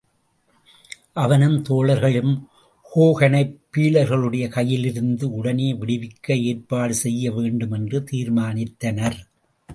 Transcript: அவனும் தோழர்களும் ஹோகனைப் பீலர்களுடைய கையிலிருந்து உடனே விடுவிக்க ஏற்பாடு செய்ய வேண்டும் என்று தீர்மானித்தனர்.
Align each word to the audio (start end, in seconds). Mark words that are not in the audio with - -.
அவனும் 1.13 1.63
தோழர்களும் 1.69 2.33
ஹோகனைப் 2.95 3.59
பீலர்களுடைய 3.77 4.45
கையிலிருந்து 4.47 5.23
உடனே 5.23 5.73
விடுவிக்க 5.73 6.43
ஏற்பாடு 6.43 6.93
செய்ய 6.93 7.31
வேண்டும் 7.31 7.71
என்று 7.71 8.03
தீர்மானித்தனர். 8.11 9.19